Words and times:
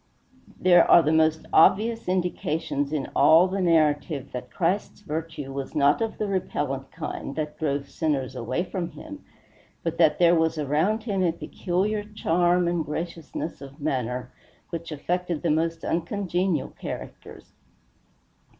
There 0.59 0.89
are 0.89 1.03
the 1.03 1.11
most 1.11 1.45
obvious 1.53 2.07
indications 2.09 2.91
in 2.91 3.11
all 3.15 3.47
the 3.47 3.61
narrative 3.61 4.31
that 4.31 4.49
Christ's 4.49 5.01
virtue 5.01 5.53
was 5.53 5.75
not 5.75 6.01
of 6.01 6.17
the 6.17 6.25
repellent 6.25 6.91
kind 6.91 7.35
that 7.35 7.59
drove 7.59 7.87
sinners 7.87 8.35
away 8.35 8.63
from 8.63 8.89
him, 8.93 9.23
but 9.83 9.99
that 9.99 10.17
there 10.17 10.33
was 10.33 10.57
around 10.57 11.03
him 11.03 11.21
a 11.21 11.31
peculiar 11.31 12.03
charm 12.03 12.67
and 12.67 12.83
graciousness 12.83 13.61
of 13.61 13.79
manner 13.79 14.31
which 14.71 14.91
affected 14.91 15.43
the 15.43 15.51
most 15.51 15.85
uncongenial 15.85 16.69
characters. 16.69 17.53